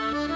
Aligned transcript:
Thank 0.00 0.14
you. 0.14 0.29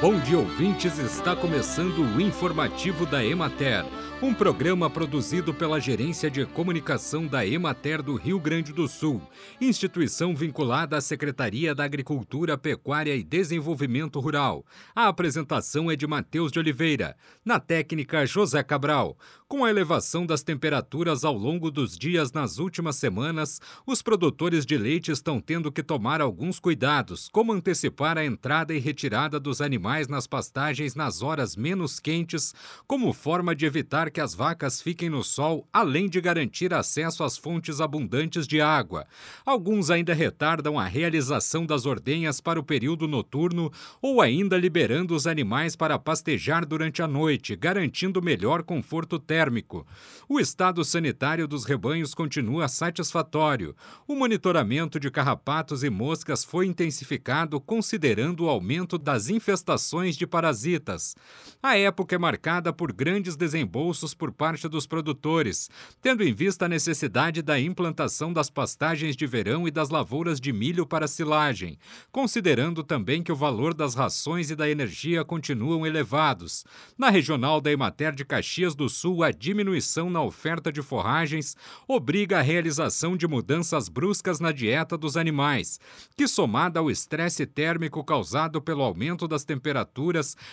Bom 0.00 0.16
dia, 0.20 0.38
ouvintes. 0.38 0.96
Está 0.96 1.34
começando 1.34 1.98
o 1.98 2.20
informativo 2.20 3.04
da 3.04 3.24
Emater, 3.24 3.84
um 4.22 4.32
programa 4.32 4.88
produzido 4.88 5.52
pela 5.52 5.80
Gerência 5.80 6.30
de 6.30 6.46
Comunicação 6.46 7.26
da 7.26 7.44
Emater 7.44 8.00
do 8.00 8.14
Rio 8.14 8.38
Grande 8.38 8.72
do 8.72 8.86
Sul, 8.86 9.20
instituição 9.60 10.36
vinculada 10.36 10.96
à 10.96 11.00
Secretaria 11.00 11.74
da 11.74 11.82
Agricultura, 11.82 12.56
Pecuária 12.56 13.16
e 13.16 13.24
Desenvolvimento 13.24 14.20
Rural. 14.20 14.64
A 14.94 15.08
apresentação 15.08 15.90
é 15.90 15.96
de 15.96 16.06
Matheus 16.06 16.52
de 16.52 16.60
Oliveira, 16.60 17.16
na 17.44 17.58
técnica 17.58 18.24
José 18.24 18.62
Cabral. 18.62 19.18
Com 19.48 19.64
a 19.64 19.70
elevação 19.70 20.24
das 20.24 20.44
temperaturas 20.44 21.24
ao 21.24 21.34
longo 21.34 21.72
dos 21.72 21.98
dias 21.98 22.30
nas 22.30 22.58
últimas 22.58 22.96
semanas, 22.96 23.60
os 23.84 24.00
produtores 24.00 24.64
de 24.64 24.78
leite 24.78 25.10
estão 25.10 25.40
tendo 25.40 25.72
que 25.72 25.82
tomar 25.82 26.20
alguns 26.20 26.60
cuidados, 26.60 27.28
como 27.32 27.52
antecipar 27.52 28.16
a 28.16 28.24
entrada 28.24 28.72
e 28.72 28.78
retirada 28.78 29.40
dos 29.40 29.60
animais 29.60 29.87
nas 30.06 30.26
pastagens 30.26 30.94
nas 30.94 31.22
horas 31.22 31.56
menos 31.56 31.98
quentes, 31.98 32.54
como 32.86 33.12
forma 33.14 33.54
de 33.54 33.64
evitar 33.64 34.10
que 34.10 34.20
as 34.20 34.34
vacas 34.34 34.82
fiquem 34.82 35.08
no 35.08 35.24
sol, 35.24 35.66
além 35.72 36.10
de 36.10 36.20
garantir 36.20 36.74
acesso 36.74 37.24
às 37.24 37.38
fontes 37.38 37.80
abundantes 37.80 38.46
de 38.46 38.60
água. 38.60 39.06
Alguns 39.46 39.88
ainda 39.88 40.12
retardam 40.12 40.78
a 40.78 40.84
realização 40.84 41.64
das 41.64 41.86
ordenhas 41.86 42.38
para 42.38 42.60
o 42.60 42.62
período 42.62 43.08
noturno 43.08 43.72
ou 44.02 44.20
ainda 44.20 44.58
liberando 44.58 45.14
os 45.14 45.26
animais 45.26 45.74
para 45.74 45.98
pastejar 45.98 46.66
durante 46.66 47.00
a 47.00 47.08
noite, 47.08 47.56
garantindo 47.56 48.20
melhor 48.20 48.62
conforto 48.62 49.18
térmico. 49.18 49.86
O 50.28 50.38
estado 50.38 50.84
sanitário 50.84 51.48
dos 51.48 51.64
rebanhos 51.64 52.14
continua 52.14 52.68
satisfatório. 52.68 53.74
O 54.06 54.14
monitoramento 54.14 55.00
de 55.00 55.10
carrapatos 55.10 55.82
e 55.82 55.88
moscas 55.88 56.44
foi 56.44 56.66
intensificado 56.66 57.58
considerando 57.58 58.44
o 58.44 58.50
aumento 58.50 58.98
das 58.98 59.30
infestações 59.30 59.77
de 60.16 60.26
parasitas. 60.26 61.14
A 61.62 61.76
época 61.76 62.14
é 62.14 62.18
marcada 62.18 62.72
por 62.72 62.92
grandes 62.92 63.36
desembolsos 63.36 64.14
por 64.14 64.32
parte 64.32 64.68
dos 64.68 64.86
produtores, 64.86 65.70
tendo 66.02 66.22
em 66.22 66.32
vista 66.32 66.64
a 66.64 66.68
necessidade 66.68 67.42
da 67.42 67.58
implantação 67.58 68.32
das 68.32 68.50
pastagens 68.50 69.16
de 69.16 69.26
verão 69.26 69.66
e 69.66 69.70
das 69.70 69.88
lavouras 69.88 70.40
de 70.40 70.52
milho 70.52 70.86
para 70.86 71.06
silagem, 71.06 71.78
considerando 72.10 72.82
também 72.82 73.22
que 73.22 73.32
o 73.32 73.36
valor 73.36 73.74
das 73.74 73.94
rações 73.94 74.50
e 74.50 74.56
da 74.56 74.68
energia 74.68 75.24
continuam 75.24 75.86
elevados. 75.86 76.64
Na 76.96 77.10
regional 77.10 77.60
da 77.60 77.70
Emater 77.70 78.14
de 78.14 78.24
Caxias 78.24 78.74
do 78.74 78.88
Sul, 78.88 79.22
a 79.22 79.30
diminuição 79.30 80.10
na 80.10 80.22
oferta 80.22 80.72
de 80.72 80.82
forragens 80.82 81.56
obriga 81.86 82.38
a 82.38 82.42
realização 82.42 83.16
de 83.16 83.26
mudanças 83.26 83.88
bruscas 83.88 84.40
na 84.40 84.52
dieta 84.52 84.96
dos 84.96 85.16
animais, 85.16 85.80
que, 86.16 86.26
somada 86.26 86.80
ao 86.80 86.90
estresse 86.90 87.46
térmico 87.46 88.04
causado 88.04 88.60
pelo 88.60 88.82
aumento 88.82 89.26
das 89.26 89.44
temperaturas, 89.44 89.67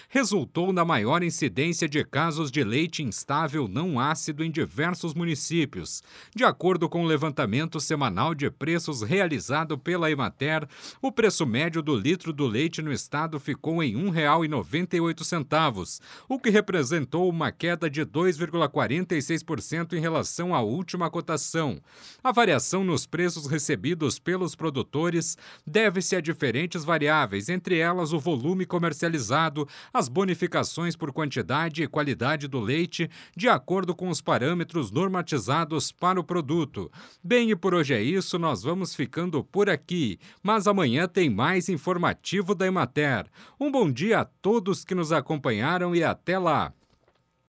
resultou 0.09 0.71
na 0.73 0.83
maior 0.83 1.23
incidência 1.23 1.87
de 1.87 2.03
casos 2.03 2.51
de 2.51 2.63
leite 2.63 3.03
instável 3.03 3.67
não 3.67 3.99
ácido 3.99 4.43
em 4.43 4.51
diversos 4.51 5.13
municípios. 5.13 6.01
De 6.35 6.43
acordo 6.43 6.89
com 6.89 7.03
o 7.03 7.07
levantamento 7.07 7.79
semanal 7.79 8.33
de 8.33 8.49
preços 8.49 9.01
realizado 9.01 9.77
pela 9.77 10.09
Emater, 10.11 10.67
o 11.01 11.11
preço 11.11 11.45
médio 11.45 11.81
do 11.81 11.95
litro 11.95 12.31
do 12.33 12.47
leite 12.47 12.81
no 12.81 12.91
estado 12.91 13.39
ficou 13.39 13.83
em 13.83 13.95
R$ 13.95 14.29
1,98, 14.29 16.01
o 16.27 16.39
que 16.39 16.49
representou 16.49 17.29
uma 17.29 17.51
queda 17.51 17.89
de 17.89 18.05
2,4 18.05 18.85
46% 18.85 19.93
em 19.93 19.99
relação 19.99 20.53
à 20.53 20.61
última 20.61 21.09
cotação. 21.09 21.79
A 22.23 22.31
variação 22.31 22.83
nos 22.83 23.05
preços 23.05 23.47
recebidos 23.47 24.19
pelos 24.19 24.55
produtores 24.55 25.37
deve-se 25.65 26.15
a 26.15 26.21
diferentes 26.21 26.83
variáveis, 26.83 27.49
entre 27.49 27.77
elas 27.77 28.13
o 28.13 28.19
volume 28.19 28.65
comercializado, 29.05 29.67
as 29.93 30.09
bonificações 30.09 30.95
por 30.95 31.11
quantidade 31.11 31.83
e 31.83 31.87
qualidade 31.87 32.47
do 32.47 32.59
leite, 32.59 33.09
de 33.35 33.47
acordo 33.47 33.95
com 33.95 34.09
os 34.09 34.21
parâmetros 34.21 34.91
normatizados 34.91 35.91
para 35.91 36.19
o 36.19 36.23
produto. 36.23 36.91
Bem, 37.23 37.51
e 37.51 37.55
por 37.55 37.73
hoje 37.73 37.93
é 37.93 38.01
isso, 38.01 38.39
nós 38.39 38.63
vamos 38.63 38.95
ficando 38.95 39.43
por 39.43 39.69
aqui, 39.69 40.19
mas 40.41 40.67
amanhã 40.67 41.07
tem 41.07 41.29
mais 41.29 41.69
informativo 41.69 42.55
da 42.55 42.65
Emater. 42.65 43.25
Um 43.59 43.71
bom 43.71 43.91
dia 43.91 44.21
a 44.21 44.25
todos 44.25 44.83
que 44.83 44.95
nos 44.95 45.11
acompanharam 45.11 45.95
e 45.95 46.03
até 46.03 46.37
lá! 46.37 46.73